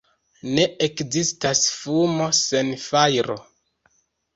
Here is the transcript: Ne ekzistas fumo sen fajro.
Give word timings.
Ne 0.55 0.65
ekzistas 0.87 1.63
fumo 1.75 2.33
sen 2.41 2.77
fajro. 2.89 3.41